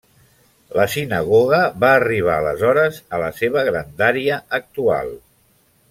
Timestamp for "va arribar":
1.83-2.37